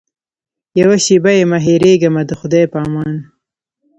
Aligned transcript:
یوه 0.81 0.97
شېبه 1.05 1.31
یمه 1.39 1.59
هېرېږمه 1.65 2.21
د 2.25 2.31
خدای 2.39 2.65
په 2.71 2.77
امان. 2.85 3.13